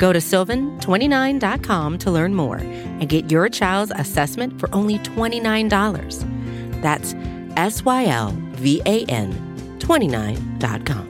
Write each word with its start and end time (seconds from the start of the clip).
Go 0.00 0.14
to 0.14 0.18
sylvan29.com 0.18 1.98
to 1.98 2.10
learn 2.10 2.34
more 2.34 2.56
and 2.56 3.06
get 3.06 3.30
your 3.30 3.50
child's 3.50 3.92
assessment 3.94 4.58
for 4.58 4.74
only 4.74 4.98
$29. 5.00 6.80
That's 6.80 7.14
S 7.56 7.84
Y 7.84 8.06
L 8.06 8.34
V 8.52 8.80
A 8.86 9.04
N 9.04 9.78
29.com. 9.78 11.08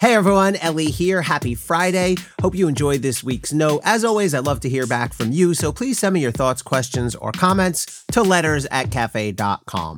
Hey 0.00 0.14
everyone, 0.14 0.56
Elie 0.56 0.90
here. 0.90 1.22
Happy 1.22 1.54
Friday. 1.54 2.16
Hope 2.42 2.54
you 2.54 2.68
enjoyed 2.68 3.00
this 3.00 3.24
week's 3.24 3.54
note. 3.54 3.80
As 3.84 4.04
always, 4.04 4.34
I'd 4.34 4.44
love 4.44 4.60
to 4.60 4.68
hear 4.68 4.86
back 4.86 5.14
from 5.14 5.32
you, 5.32 5.54
so 5.54 5.72
please 5.72 5.98
send 5.98 6.12
me 6.12 6.20
your 6.20 6.32
thoughts, 6.32 6.60
questions, 6.60 7.14
or 7.14 7.32
comments 7.32 8.04
to 8.12 8.20
letters 8.20 8.66
at 8.66 8.90
cafe.com. 8.90 9.96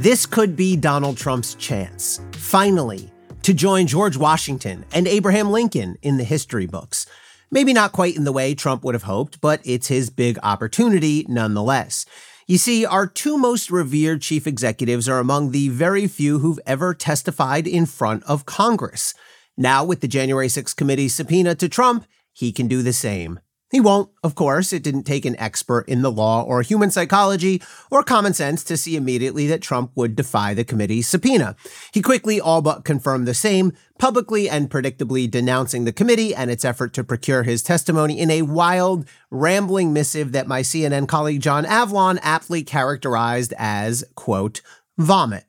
This 0.00 0.24
could 0.24 0.56
be 0.56 0.76
Donald 0.78 1.18
Trump's 1.18 1.54
chance. 1.56 2.22
Finally, 2.32 3.12
to 3.42 3.52
join 3.52 3.86
George 3.86 4.16
Washington 4.16 4.86
and 4.94 5.06
Abraham 5.06 5.50
Lincoln 5.50 5.98
in 6.00 6.16
the 6.16 6.24
history 6.24 6.64
books. 6.64 7.04
Maybe 7.50 7.74
not 7.74 7.92
quite 7.92 8.16
in 8.16 8.24
the 8.24 8.32
way 8.32 8.54
Trump 8.54 8.82
would 8.82 8.94
have 8.94 9.02
hoped, 9.02 9.42
but 9.42 9.60
it's 9.62 9.88
his 9.88 10.08
big 10.08 10.38
opportunity 10.42 11.26
nonetheless. 11.28 12.06
You 12.46 12.56
see, 12.56 12.86
our 12.86 13.06
two 13.06 13.36
most 13.36 13.70
revered 13.70 14.22
chief 14.22 14.46
executives 14.46 15.06
are 15.06 15.18
among 15.18 15.50
the 15.50 15.68
very 15.68 16.06
few 16.06 16.38
who've 16.38 16.60
ever 16.64 16.94
testified 16.94 17.66
in 17.66 17.84
front 17.84 18.22
of 18.22 18.46
Congress. 18.46 19.12
Now, 19.58 19.84
with 19.84 20.00
the 20.00 20.08
January 20.08 20.48
6th 20.48 20.76
committee 20.76 21.10
subpoena 21.10 21.54
to 21.56 21.68
Trump, 21.68 22.06
he 22.32 22.52
can 22.52 22.68
do 22.68 22.82
the 22.82 22.94
same. 22.94 23.38
He 23.70 23.80
won't, 23.80 24.10
of 24.24 24.34
course. 24.34 24.72
It 24.72 24.82
didn't 24.82 25.04
take 25.04 25.24
an 25.24 25.38
expert 25.38 25.88
in 25.88 26.02
the 26.02 26.10
law 26.10 26.42
or 26.42 26.62
human 26.62 26.90
psychology 26.90 27.62
or 27.90 28.02
common 28.02 28.34
sense 28.34 28.64
to 28.64 28.76
see 28.76 28.96
immediately 28.96 29.46
that 29.46 29.62
Trump 29.62 29.92
would 29.94 30.16
defy 30.16 30.54
the 30.54 30.64
committee's 30.64 31.06
subpoena. 31.06 31.54
He 31.92 32.02
quickly 32.02 32.40
all 32.40 32.62
but 32.62 32.84
confirmed 32.84 33.28
the 33.28 33.34
same, 33.34 33.72
publicly 33.98 34.50
and 34.50 34.68
predictably 34.68 35.30
denouncing 35.30 35.84
the 35.84 35.92
committee 35.92 36.34
and 36.34 36.50
its 36.50 36.64
effort 36.64 36.92
to 36.94 37.04
procure 37.04 37.44
his 37.44 37.62
testimony 37.62 38.18
in 38.18 38.30
a 38.30 38.42
wild, 38.42 39.06
rambling 39.30 39.92
missive 39.92 40.32
that 40.32 40.48
my 40.48 40.62
CNN 40.62 41.06
colleague 41.06 41.40
John 41.40 41.64
Avlon 41.64 42.18
aptly 42.22 42.64
characterized 42.64 43.54
as, 43.56 44.04
quote, 44.16 44.62
vomit. 44.98 45.44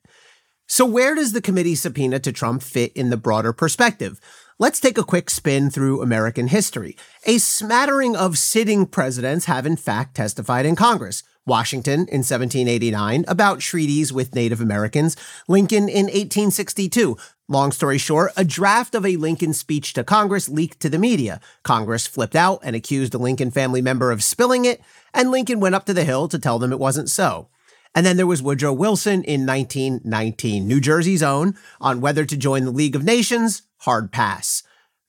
So 0.72 0.86
where 0.86 1.16
does 1.16 1.34
the 1.34 1.42
committee 1.42 1.76
subpoena 1.76 2.22
to 2.22 2.32
Trump 2.32 2.64
fit 2.64 2.94
in 2.94 3.10
the 3.10 3.18
broader 3.18 3.52
perspective? 3.52 4.22
Let's 4.58 4.80
take 4.80 4.98
a 4.98 5.04
quick 5.04 5.30
spin 5.30 5.70
through 5.70 6.02
American 6.02 6.48
history. 6.48 6.96
A 7.26 7.40
smattering 7.40 8.16
of 8.16 8.38
sitting 8.38 8.86
presidents 8.86 9.48
have 9.48 9.66
in 9.66 9.76
fact 9.76 10.16
testified 10.16 10.66
in 10.66 10.78
Congress. 10.78 11.24
Washington 11.46 12.08
in 12.08 12.20
1789 12.20 13.26
about 13.28 13.60
treaties 13.60 14.14
with 14.14 14.34
Native 14.34 14.62
Americans, 14.62 15.18
Lincoln 15.50 15.90
in 15.90 16.06
1862. 16.06 17.18
Long 17.50 17.74
story 17.74 17.98
short, 17.98 18.32
a 18.38 18.46
draft 18.46 18.96
of 18.96 19.06
a 19.06 19.18
Lincoln 19.18 19.52
speech 19.52 19.92
to 19.92 20.06
Congress 20.06 20.48
leaked 20.48 20.80
to 20.80 20.90
the 20.90 20.98
media. 20.98 21.42
Congress 21.64 22.08
flipped 22.08 22.38
out 22.38 22.62
and 22.64 22.78
accused 22.78 23.14
a 23.14 23.18
Lincoln 23.18 23.52
family 23.52 23.82
member 23.82 24.10
of 24.10 24.24
spilling 24.24 24.64
it, 24.64 24.80
and 25.14 25.32
Lincoln 25.32 25.60
went 25.60 25.76
up 25.76 25.86
to 25.88 25.94
the 25.94 26.06
Hill 26.06 26.30
to 26.30 26.40
tell 26.40 26.60
them 26.60 26.72
it 26.72 26.80
wasn't 26.80 27.10
so. 27.10 27.50
And 27.94 28.06
then 28.06 28.18
there 28.18 28.28
was 28.28 28.42
Woodrow 28.42 28.74
Wilson 28.74 29.24
in 29.24 29.46
1919, 29.46 30.66
New 30.66 30.80
Jersey's 30.80 31.22
own, 31.22 31.56
on 31.82 32.00
whether 32.00 32.24
to 32.24 32.38
join 32.38 32.64
the 32.64 32.72
League 32.72 32.96
of 32.96 33.04
Nations, 33.04 33.64
hard 33.80 34.12
pass. 34.12 34.64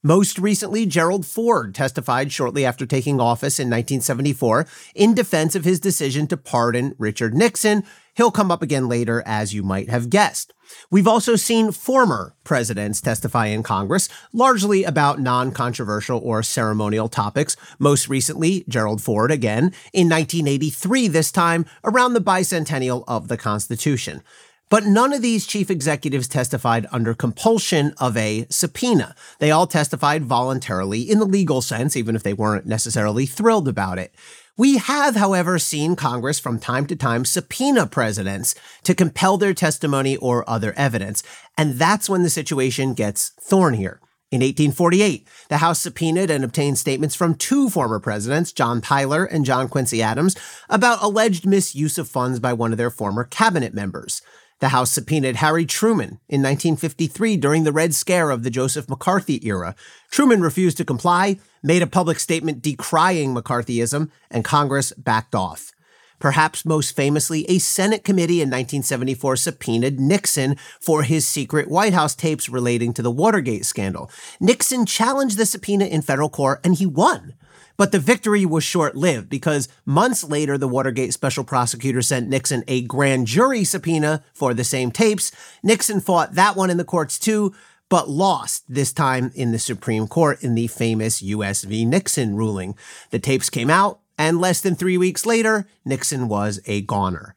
Most 0.05 0.37
recently, 0.37 0.85
Gerald 0.85 1.25
Ford 1.25 1.73
testified 1.73 2.29
shortly 2.29 2.65
after 2.65 2.85
taking 2.85 3.21
office 3.21 3.57
in 3.57 3.69
1974 3.69 4.67
in 4.95 5.13
defense 5.13 5.55
of 5.55 5.63
his 5.63 5.79
decision 5.79 6.27
to 6.27 6.35
pardon 6.35 6.93
Richard 6.97 7.33
Nixon. 7.33 7.85
He'll 8.15 8.31
come 8.31 8.51
up 8.51 8.61
again 8.61 8.87
later, 8.87 9.23
as 9.25 9.53
you 9.53 9.63
might 9.63 9.89
have 9.89 10.09
guessed. 10.09 10.53
We've 10.91 11.07
also 11.07 11.35
seen 11.35 11.71
former 11.71 12.35
presidents 12.43 13.01
testify 13.01 13.47
in 13.47 13.63
Congress, 13.63 14.07
largely 14.31 14.83
about 14.83 15.19
non 15.19 15.51
controversial 15.51 16.19
or 16.19 16.43
ceremonial 16.43 17.09
topics. 17.09 17.55
Most 17.79 18.07
recently, 18.09 18.65
Gerald 18.67 19.01
Ford 19.01 19.31
again 19.31 19.73
in 19.93 20.09
1983, 20.09 21.07
this 21.07 21.31
time 21.31 21.65
around 21.83 22.13
the 22.13 22.21
bicentennial 22.21 23.03
of 23.07 23.27
the 23.27 23.37
Constitution. 23.37 24.21
But 24.69 24.85
none 24.85 25.13
of 25.13 25.21
these 25.21 25.45
chief 25.45 25.69
executives 25.69 26.27
testified 26.27 26.87
under 26.91 27.13
compulsion 27.13 27.93
of 27.99 28.17
a 28.17 28.47
subpoena. 28.49 29.13
They 29.37 29.51
all 29.51 29.67
testified 29.67 30.25
voluntarily 30.25 31.01
in 31.01 31.19
the 31.19 31.25
legal 31.25 31.61
sense, 31.61 31.95
even 31.95 32.15
if 32.15 32.23
they 32.23 32.33
weren't 32.33 32.65
necessarily 32.65 33.27
thrilled 33.27 33.67
about 33.67 33.99
it. 33.99 34.15
We 34.55 34.77
have, 34.77 35.15
however, 35.15 35.57
seen 35.57 35.95
Congress 35.95 36.39
from 36.39 36.59
time 36.59 36.85
to 36.85 36.95
time 36.95 37.25
subpoena 37.25 37.87
presidents 37.87 38.53
to 38.83 38.93
compel 38.93 39.37
their 39.37 39.55
testimony 39.55 40.15
or 40.17 40.47
other 40.47 40.73
evidence, 40.77 41.23
and 41.57 41.73
that's 41.79 42.07
when 42.07 42.21
the 42.21 42.29
situation 42.29 42.93
gets 42.93 43.31
thornier. 43.41 43.99
In 44.29 44.41
1848, 44.41 45.27
the 45.49 45.57
House 45.57 45.81
subpoenaed 45.81 46.29
and 46.29 46.43
obtained 46.43 46.77
statements 46.77 47.15
from 47.15 47.33
two 47.33 47.67
former 47.67 47.99
presidents, 47.99 48.51
John 48.51 48.79
Tyler 48.79 49.25
and 49.25 49.43
John 49.43 49.67
Quincy 49.67 50.03
Adams, 50.03 50.35
about 50.69 51.01
alleged 51.01 51.47
misuse 51.47 51.97
of 51.97 52.07
funds 52.07 52.39
by 52.39 52.53
one 52.53 52.71
of 52.71 52.77
their 52.77 52.91
former 52.91 53.23
cabinet 53.23 53.73
members. 53.73 54.21
The 54.63 54.69
House 54.69 54.91
subpoenaed 54.91 55.35
Harry 55.35 55.65
Truman 55.65 56.21
in 56.29 56.41
1953 56.41 57.35
during 57.35 57.65
the 57.65 57.73
Red 57.73 57.93
Scare 57.93 58.29
of 58.29 58.43
the 58.43 58.49
Joseph 58.49 58.87
McCarthy 58.87 59.45
era. 59.45 59.75
Truman 60.09 60.41
refused 60.41 60.77
to 60.77 60.85
comply, 60.85 61.37
made 61.61 61.81
a 61.81 61.85
public 61.85 62.17
statement 62.17 62.61
decrying 62.61 63.35
McCarthyism, 63.35 64.09
and 64.31 64.45
Congress 64.45 64.93
backed 64.93 65.35
off. 65.35 65.73
Perhaps 66.17 66.63
most 66.63 66.95
famously, 66.95 67.43
a 67.49 67.59
Senate 67.59 68.05
committee 68.05 68.39
in 68.39 68.47
1974 68.47 69.35
subpoenaed 69.35 69.99
Nixon 69.99 70.55
for 70.79 71.03
his 71.03 71.27
secret 71.27 71.69
White 71.69 71.93
House 71.93 72.15
tapes 72.15 72.47
relating 72.47 72.93
to 72.93 73.01
the 73.01 73.11
Watergate 73.11 73.65
scandal. 73.65 74.09
Nixon 74.39 74.85
challenged 74.85 75.37
the 75.37 75.45
subpoena 75.45 75.87
in 75.87 76.01
federal 76.01 76.29
court 76.29 76.61
and 76.63 76.75
he 76.75 76.85
won. 76.85 77.33
But 77.77 77.91
the 77.91 77.99
victory 77.99 78.45
was 78.45 78.63
short 78.63 78.95
lived 78.95 79.29
because 79.29 79.67
months 79.85 80.23
later, 80.23 80.57
the 80.57 80.67
Watergate 80.67 81.13
special 81.13 81.43
prosecutor 81.43 82.01
sent 82.01 82.29
Nixon 82.29 82.63
a 82.67 82.81
grand 82.81 83.27
jury 83.27 83.63
subpoena 83.63 84.23
for 84.33 84.53
the 84.53 84.63
same 84.63 84.91
tapes. 84.91 85.31
Nixon 85.63 85.99
fought 85.99 86.35
that 86.35 86.55
one 86.55 86.69
in 86.69 86.77
the 86.77 86.83
courts 86.83 87.17
too, 87.17 87.53
but 87.89 88.09
lost 88.09 88.63
this 88.67 88.93
time 88.93 89.31
in 89.35 89.51
the 89.51 89.59
Supreme 89.59 90.07
Court 90.07 90.43
in 90.43 90.55
the 90.55 90.67
famous 90.67 91.21
US 91.21 91.63
v. 91.63 91.85
Nixon 91.85 92.35
ruling. 92.35 92.75
The 93.09 93.19
tapes 93.19 93.49
came 93.49 93.69
out, 93.69 93.99
and 94.17 94.39
less 94.39 94.61
than 94.61 94.75
three 94.75 94.97
weeks 94.97 95.25
later, 95.25 95.67
Nixon 95.83 96.27
was 96.27 96.59
a 96.65 96.81
goner. 96.81 97.35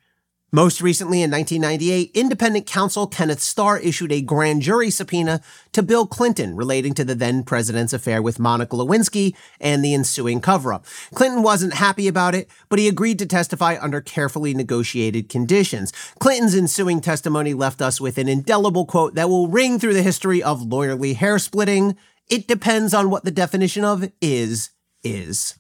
Most 0.57 0.81
recently, 0.81 1.21
in 1.21 1.31
1998, 1.31 2.13
independent 2.15 2.65
counsel 2.65 3.07
Kenneth 3.07 3.43
Starr 3.43 3.79
issued 3.79 4.11
a 4.11 4.23
grand 4.23 4.63
jury 4.63 4.89
subpoena 4.89 5.43
to 5.73 5.83
Bill 5.83 6.07
Clinton 6.07 6.57
relating 6.57 6.95
to 6.95 7.05
the 7.05 7.15
then 7.15 7.43
president's 7.43 7.93
affair 7.93 8.23
with 8.23 8.39
Monica 8.39 8.75
Lewinsky 8.75 9.37
and 9.61 9.85
the 9.85 9.93
ensuing 9.93 10.41
cover 10.41 10.73
up. 10.73 10.87
Clinton 11.15 11.43
wasn't 11.43 11.75
happy 11.75 12.09
about 12.09 12.35
it, 12.35 12.49
but 12.71 12.79
he 12.79 12.89
agreed 12.89 13.19
to 13.19 13.27
testify 13.27 13.77
under 13.79 14.01
carefully 14.01 14.55
negotiated 14.55 15.29
conditions. 15.29 15.93
Clinton's 16.21 16.55
ensuing 16.55 17.03
testimony 17.03 17.53
left 17.53 17.83
us 17.83 18.01
with 18.01 18.17
an 18.17 18.27
indelible 18.27 18.87
quote 18.87 19.15
that 19.15 19.29
will 19.29 19.49
ring 19.49 19.79
through 19.79 19.93
the 19.93 20.01
history 20.01 20.43
of 20.43 20.61
lawyerly 20.61 21.15
hair 21.15 21.39
splitting. 21.39 21.99
It 22.31 22.49
depends 22.49 22.95
on 22.95 23.11
what 23.11 23.25
the 23.25 23.31
definition 23.31 23.85
of 23.85 24.11
is, 24.23 24.71
is. 25.05 25.59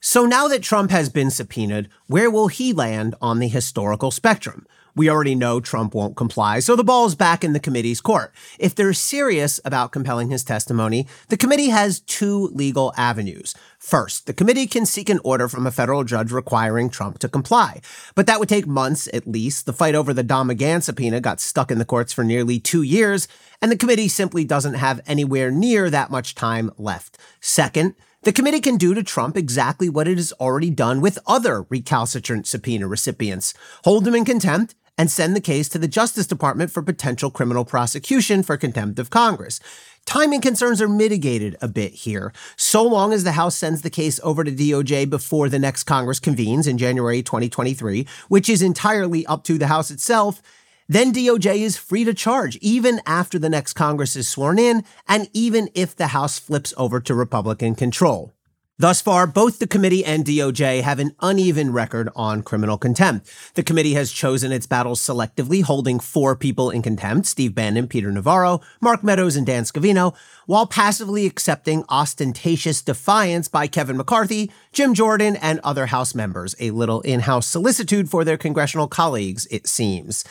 So 0.00 0.26
now 0.26 0.46
that 0.48 0.62
Trump 0.62 0.90
has 0.90 1.08
been 1.08 1.30
subpoenaed, 1.30 1.88
where 2.06 2.30
will 2.30 2.48
he 2.48 2.72
land 2.72 3.14
on 3.20 3.38
the 3.38 3.48
historical 3.48 4.10
spectrum? 4.10 4.66
We 4.94 5.10
already 5.10 5.34
know 5.34 5.60
Trump 5.60 5.94
won't 5.94 6.16
comply, 6.16 6.60
so 6.60 6.74
the 6.74 6.82
ball's 6.82 7.14
back 7.14 7.44
in 7.44 7.52
the 7.52 7.60
committee's 7.60 8.00
court. 8.00 8.32
If 8.58 8.74
they're 8.74 8.94
serious 8.94 9.60
about 9.62 9.92
compelling 9.92 10.30
his 10.30 10.42
testimony, 10.42 11.06
the 11.28 11.36
committee 11.36 11.68
has 11.68 12.00
two 12.00 12.46
legal 12.54 12.94
avenues. 12.96 13.54
First, 13.78 14.26
the 14.26 14.32
committee 14.32 14.66
can 14.66 14.86
seek 14.86 15.10
an 15.10 15.20
order 15.22 15.48
from 15.48 15.66
a 15.66 15.70
federal 15.70 16.02
judge 16.02 16.32
requiring 16.32 16.88
Trump 16.88 17.18
to 17.18 17.28
comply. 17.28 17.82
But 18.14 18.26
that 18.26 18.40
would 18.40 18.48
take 18.48 18.66
months 18.66 19.06
at 19.12 19.26
least. 19.26 19.66
The 19.66 19.74
fight 19.74 19.94
over 19.94 20.14
the 20.14 20.22
Don 20.22 20.48
McGahn 20.48 20.82
subpoena 20.82 21.20
got 21.20 21.40
stuck 21.40 21.70
in 21.70 21.78
the 21.78 21.84
courts 21.84 22.14
for 22.14 22.24
nearly 22.24 22.58
two 22.58 22.82
years, 22.82 23.28
and 23.60 23.70
the 23.70 23.76
committee 23.76 24.08
simply 24.08 24.44
doesn't 24.46 24.74
have 24.74 25.02
anywhere 25.06 25.50
near 25.50 25.90
that 25.90 26.10
much 26.10 26.34
time 26.34 26.70
left. 26.78 27.18
Second, 27.38 27.96
The 28.26 28.32
committee 28.32 28.60
can 28.60 28.76
do 28.76 28.92
to 28.92 29.04
Trump 29.04 29.36
exactly 29.36 29.88
what 29.88 30.08
it 30.08 30.16
has 30.16 30.32
already 30.40 30.68
done 30.68 31.00
with 31.00 31.16
other 31.28 31.62
recalcitrant 31.68 32.48
subpoena 32.48 32.88
recipients 32.88 33.54
hold 33.84 34.04
him 34.04 34.16
in 34.16 34.24
contempt 34.24 34.74
and 34.98 35.08
send 35.08 35.36
the 35.36 35.40
case 35.40 35.68
to 35.68 35.78
the 35.78 35.86
Justice 35.86 36.26
Department 36.26 36.72
for 36.72 36.82
potential 36.82 37.30
criminal 37.30 37.64
prosecution 37.64 38.42
for 38.42 38.56
contempt 38.56 38.98
of 38.98 39.10
Congress. 39.10 39.60
Timing 40.06 40.40
concerns 40.40 40.82
are 40.82 40.88
mitigated 40.88 41.56
a 41.62 41.68
bit 41.68 41.92
here. 41.92 42.32
So 42.56 42.82
long 42.82 43.12
as 43.12 43.22
the 43.22 43.30
House 43.30 43.54
sends 43.54 43.82
the 43.82 43.90
case 43.90 44.18
over 44.24 44.42
to 44.42 44.50
DOJ 44.50 45.08
before 45.08 45.48
the 45.48 45.60
next 45.60 45.84
Congress 45.84 46.18
convenes 46.18 46.66
in 46.66 46.78
January 46.78 47.22
2023, 47.22 48.08
which 48.26 48.48
is 48.48 48.60
entirely 48.60 49.24
up 49.26 49.44
to 49.44 49.56
the 49.56 49.68
House 49.68 49.92
itself, 49.92 50.42
then 50.88 51.12
DOJ 51.12 51.58
is 51.58 51.76
free 51.76 52.04
to 52.04 52.14
charge 52.14 52.56
even 52.56 53.00
after 53.06 53.38
the 53.38 53.48
next 53.48 53.72
Congress 53.72 54.16
is 54.16 54.28
sworn 54.28 54.58
in 54.58 54.84
and 55.08 55.28
even 55.32 55.68
if 55.74 55.96
the 55.96 56.08
House 56.08 56.38
flips 56.38 56.72
over 56.76 57.00
to 57.00 57.14
Republican 57.14 57.74
control. 57.74 58.32
Thus 58.78 59.00
far, 59.00 59.26
both 59.26 59.58
the 59.58 59.66
committee 59.66 60.04
and 60.04 60.22
DOJ 60.22 60.82
have 60.82 60.98
an 60.98 61.16
uneven 61.22 61.72
record 61.72 62.10
on 62.14 62.42
criminal 62.42 62.76
contempt. 62.76 63.26
The 63.54 63.62
committee 63.62 63.94
has 63.94 64.12
chosen 64.12 64.52
its 64.52 64.66
battles 64.66 65.00
selectively, 65.00 65.62
holding 65.62 65.98
four 65.98 66.36
people 66.36 66.68
in 66.70 66.82
contempt 66.82 67.26
Steve 67.26 67.54
Bannon, 67.54 67.88
Peter 67.88 68.12
Navarro, 68.12 68.60
Mark 68.82 69.02
Meadows, 69.02 69.34
and 69.34 69.46
Dan 69.46 69.62
Scavino, 69.62 70.14
while 70.44 70.66
passively 70.66 71.24
accepting 71.24 71.84
ostentatious 71.88 72.82
defiance 72.82 73.48
by 73.48 73.66
Kevin 73.66 73.96
McCarthy, 73.96 74.52
Jim 74.72 74.92
Jordan, 74.92 75.36
and 75.36 75.58
other 75.64 75.86
House 75.86 76.14
members. 76.14 76.54
A 76.60 76.70
little 76.70 77.00
in 77.00 77.20
house 77.20 77.46
solicitude 77.46 78.10
for 78.10 78.24
their 78.24 78.36
congressional 78.36 78.88
colleagues, 78.88 79.46
it 79.50 79.66
seems. 79.66 80.22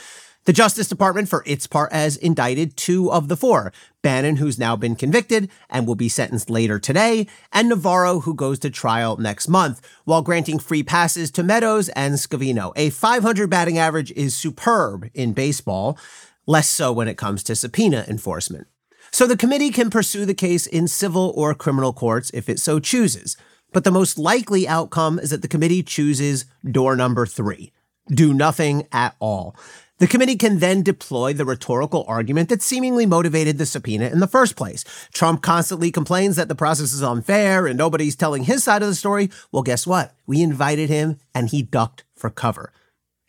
The 0.46 0.54
Justice 0.54 0.88
Department, 0.88 1.28
for 1.28 1.42
its 1.48 1.66
part, 1.66 1.92
has 1.92 2.18
indicted 2.18 2.78
two 2.78 3.12
of 3.12 3.30
the 3.30 3.36
four 3.36 3.74
Bannon, 4.04 4.36
who's 4.36 4.60
now 4.60 4.76
been 4.76 4.96
convicted 4.96 5.50
and 5.72 5.88
will 5.88 5.96
be 5.96 6.08
sentenced 6.08 6.52
later 6.52 6.78
today, 6.78 7.26
and 7.52 7.68
Navarro, 7.68 8.20
who 8.20 8.36
goes 8.36 8.60
to 8.60 8.70
trial 8.70 9.18
next 9.18 9.48
month, 9.48 9.82
while 10.04 10.22
granting 10.22 10.60
free 10.60 10.84
passes 10.84 11.32
to 11.32 11.42
Meadows 11.42 11.90
and 11.90 12.14
Scavino. 12.14 12.74
A 12.76 12.92
500 12.92 13.50
batting 13.50 13.80
average 13.80 14.12
is 14.12 14.36
superb 14.36 15.10
in 15.16 15.34
baseball, 15.34 15.98
less 16.46 16.70
so 16.70 16.94
when 16.94 17.08
it 17.08 17.18
comes 17.18 17.42
to 17.42 17.56
subpoena 17.56 18.06
enforcement. 18.08 18.68
So 19.10 19.26
the 19.26 19.38
committee 19.38 19.72
can 19.72 19.90
pursue 19.90 20.28
the 20.28 20.36
case 20.36 20.68
in 20.68 20.88
civil 20.88 21.34
or 21.36 21.56
criminal 21.56 21.92
courts 21.92 22.30
if 22.36 22.50
it 22.50 22.60
so 22.60 22.80
chooses. 22.80 23.36
But 23.74 23.84
the 23.84 23.90
most 23.90 24.20
likely 24.20 24.68
outcome 24.68 25.18
is 25.18 25.32
that 25.32 25.42
the 25.42 25.48
committee 25.48 25.82
chooses 25.82 26.46
door 26.64 26.96
number 26.96 27.26
three 27.26 27.72
do 28.14 28.34
nothing 28.34 28.88
at 28.92 29.16
all. 29.20 29.56
The 29.98 30.08
committee 30.08 30.36
can 30.36 30.60
then 30.60 30.84
deploy 30.84 31.32
the 31.32 31.46
rhetorical 31.46 32.04
argument 32.06 32.50
that 32.50 32.62
seemingly 32.62 33.06
motivated 33.06 33.58
the 33.58 33.66
subpoena 33.66 34.08
in 34.08 34.20
the 34.20 34.28
first 34.28 34.58
place. 34.58 34.84
Trump 35.14 35.42
constantly 35.42 35.90
complains 35.90 36.36
that 36.36 36.50
the 36.50 36.56
process 36.56 36.92
is 36.92 37.02
unfair 37.02 37.66
and 37.66 37.78
nobody's 37.78 38.18
telling 38.18 38.44
his 38.44 38.62
side 38.62 38.82
of 38.82 38.90
the 38.90 38.96
story. 38.96 39.30
Well, 39.54 39.64
guess 39.64 39.88
what? 39.88 40.14
We 40.28 40.42
invited 40.42 40.90
him 40.90 41.20
and 41.34 41.48
he 41.48 41.62
ducked 41.62 42.04
for 42.14 42.30
cover. 42.30 42.74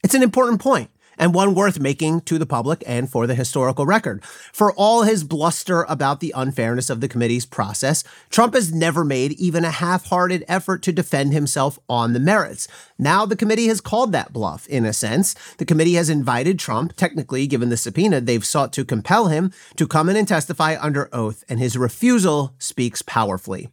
It's 0.03 0.15
an 0.15 0.25
important 0.25 0.61
point 0.61 0.91
and 1.19 1.35
one 1.35 1.55
worth 1.55 1.81
making 1.81 2.21
to 2.23 2.39
the 2.39 2.47
public 2.47 2.83
and 2.87 3.11
for 3.11 3.27
the 3.27 3.35
historical 3.35 3.87
record. 3.87 4.23
For 4.53 4.73
all 4.73 5.03
his 5.03 5.25
bluster 5.25 5.83
about 5.89 6.21
the 6.21 6.33
unfairness 6.37 6.91
of 6.91 7.01
the 7.01 7.09
committee's 7.09 7.47
process, 7.47 8.05
Trump 8.31 8.55
has 8.55 8.73
never 8.73 9.05
made 9.05 9.33
even 9.33 9.65
a 9.65 9.71
half 9.71 10.07
hearted 10.07 10.45
effort 10.49 10.83
to 10.83 10.93
defend 10.93 11.33
himself 11.33 11.79
on 11.89 12.13
the 12.13 12.21
merits. 12.21 12.69
Now 12.99 13.27
the 13.27 13.37
committee 13.37 13.69
has 13.69 13.81
called 13.81 14.13
that 14.13 14.33
bluff, 14.33 14.67
in 14.69 14.85
a 14.85 14.93
sense. 14.93 15.35
The 15.59 15.65
committee 15.65 15.95
has 15.95 16.11
invited 16.11 16.59
Trump, 16.59 16.95
technically, 16.97 17.47
given 17.47 17.69
the 17.69 17.77
subpoena, 17.77 18.21
they've 18.21 18.45
sought 18.45 18.73
to 18.75 18.85
compel 18.85 19.27
him 19.27 19.53
to 19.77 19.87
come 19.87 20.09
in 20.09 20.17
and 20.17 20.27
testify 20.27 20.77
under 20.81 21.09
oath, 21.13 21.45
and 21.49 21.59
his 21.59 21.77
refusal 21.77 22.55
speaks 22.59 23.03
powerfully. 23.03 23.69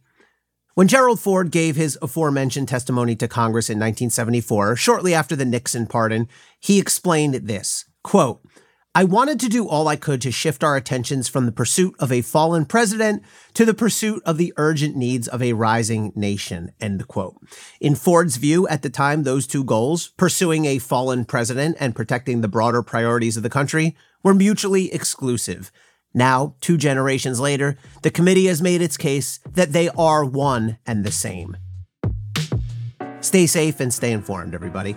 When 0.74 0.88
Gerald 0.88 1.20
Ford 1.20 1.52
gave 1.52 1.76
his 1.76 1.96
aforementioned 2.02 2.66
testimony 2.66 3.14
to 3.16 3.28
Congress 3.28 3.70
in 3.70 3.78
1974, 3.78 4.74
shortly 4.74 5.14
after 5.14 5.36
the 5.36 5.44
Nixon 5.44 5.86
pardon, 5.86 6.28
he 6.58 6.80
explained 6.80 7.34
this 7.34 7.84
quote, 8.02 8.40
I 8.92 9.04
wanted 9.04 9.38
to 9.40 9.48
do 9.48 9.68
all 9.68 9.86
I 9.86 9.94
could 9.94 10.20
to 10.22 10.32
shift 10.32 10.64
our 10.64 10.74
attentions 10.74 11.28
from 11.28 11.46
the 11.46 11.52
pursuit 11.52 11.94
of 12.00 12.10
a 12.10 12.22
fallen 12.22 12.64
president 12.64 13.22
to 13.54 13.64
the 13.64 13.72
pursuit 13.72 14.20
of 14.26 14.36
the 14.36 14.52
urgent 14.56 14.96
needs 14.96 15.28
of 15.28 15.40
a 15.40 15.52
rising 15.52 16.12
nation. 16.16 16.72
End 16.80 17.06
quote. 17.06 17.36
In 17.80 17.94
Ford's 17.94 18.36
view 18.36 18.66
at 18.66 18.82
the 18.82 18.90
time, 18.90 19.22
those 19.22 19.46
two 19.46 19.62
goals, 19.62 20.08
pursuing 20.16 20.64
a 20.64 20.80
fallen 20.80 21.24
president 21.24 21.76
and 21.78 21.94
protecting 21.94 22.40
the 22.40 22.48
broader 22.48 22.82
priorities 22.82 23.36
of 23.36 23.44
the 23.44 23.50
country, 23.50 23.96
were 24.24 24.34
mutually 24.34 24.92
exclusive. 24.92 25.70
Now, 26.14 26.54
two 26.60 26.76
generations 26.76 27.40
later, 27.40 27.76
the 28.02 28.10
committee 28.10 28.46
has 28.46 28.62
made 28.62 28.80
its 28.80 28.96
case 28.96 29.40
that 29.52 29.72
they 29.72 29.88
are 29.90 30.24
one 30.24 30.78
and 30.86 31.04
the 31.04 31.10
same. 31.10 31.56
Stay 33.20 33.46
safe 33.46 33.80
and 33.80 33.92
stay 33.92 34.12
informed, 34.12 34.54
everybody. 34.54 34.96